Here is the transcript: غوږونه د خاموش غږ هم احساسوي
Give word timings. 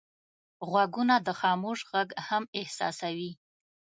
غوږونه 0.69 1.15
د 1.27 1.29
خاموش 1.39 1.79
غږ 1.91 2.09
هم 2.27 2.43
احساسوي 2.59 3.31